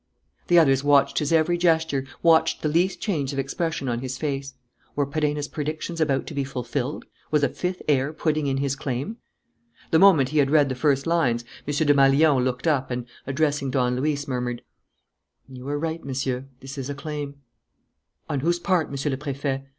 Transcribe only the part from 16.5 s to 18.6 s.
This is a claim." "On whose